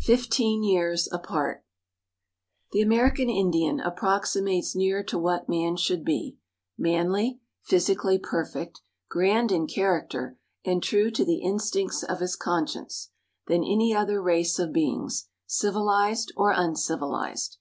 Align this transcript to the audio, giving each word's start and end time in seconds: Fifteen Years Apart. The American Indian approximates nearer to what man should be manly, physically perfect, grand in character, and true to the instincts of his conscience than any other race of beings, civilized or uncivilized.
Fifteen 0.00 0.64
Years 0.64 1.08
Apart. 1.12 1.64
The 2.72 2.80
American 2.82 3.30
Indian 3.30 3.78
approximates 3.78 4.74
nearer 4.74 5.04
to 5.04 5.16
what 5.16 5.48
man 5.48 5.76
should 5.76 6.04
be 6.04 6.38
manly, 6.76 7.40
physically 7.62 8.18
perfect, 8.18 8.80
grand 9.08 9.52
in 9.52 9.68
character, 9.68 10.38
and 10.64 10.82
true 10.82 11.12
to 11.12 11.24
the 11.24 11.38
instincts 11.38 12.02
of 12.02 12.18
his 12.18 12.34
conscience 12.34 13.12
than 13.46 13.62
any 13.62 13.94
other 13.94 14.20
race 14.20 14.58
of 14.58 14.72
beings, 14.72 15.28
civilized 15.46 16.32
or 16.36 16.50
uncivilized. 16.50 17.58